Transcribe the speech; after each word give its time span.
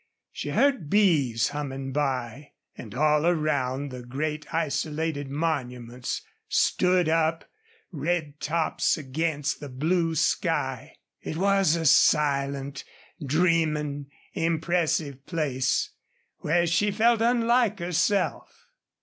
She 0.31 0.49
heard 0.49 0.89
bees 0.89 1.49
humming 1.49 1.91
by. 1.91 2.53
And 2.75 2.95
all 2.95 3.23
around 3.27 3.89
the 3.91 4.01
great 4.01 4.51
isolated 4.51 5.29
monuments 5.29 6.23
stood 6.49 7.07
up, 7.07 7.47
red 7.91 8.39
tops 8.39 8.97
against 8.97 9.59
the 9.59 9.69
blue 9.69 10.15
sky. 10.15 10.95
It 11.21 11.37
was 11.37 11.75
a 11.75 11.85
silent, 11.85 12.83
dreaming, 13.23 14.07
impressive 14.33 15.23
place, 15.27 15.91
where 16.39 16.65
she 16.65 16.89
felt 16.89 17.21
unlike 17.21 17.77
herself. 17.77 18.69